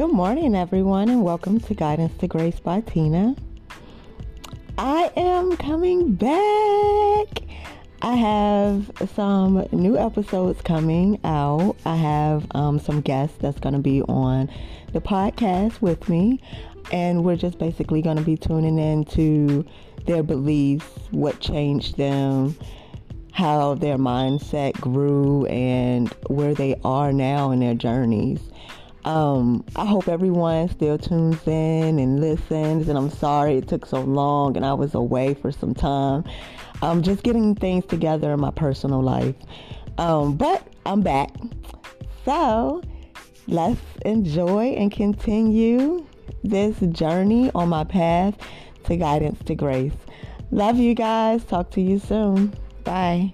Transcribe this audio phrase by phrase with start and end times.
[0.00, 3.36] Good morning, everyone, and welcome to Guidance to Grace by Tina.
[4.78, 7.42] I am coming back.
[8.00, 11.76] I have some new episodes coming out.
[11.84, 14.50] I have um, some guests that's going to be on
[14.94, 16.40] the podcast with me,
[16.90, 19.66] and we're just basically going to be tuning into
[20.06, 22.56] their beliefs, what changed them,
[23.32, 28.40] how their mindset grew, and where they are now in their journeys.
[29.04, 32.88] Um, I hope everyone still tunes in and listens.
[32.88, 36.24] And I'm sorry it took so long and I was away for some time.
[36.82, 39.34] I'm just getting things together in my personal life.
[39.98, 41.30] Um, but I'm back.
[42.24, 42.82] So
[43.46, 46.06] let's enjoy and continue
[46.42, 48.36] this journey on my path
[48.84, 49.92] to guidance to grace.
[50.50, 51.44] Love you guys.
[51.44, 52.54] Talk to you soon.
[52.84, 53.32] Bye.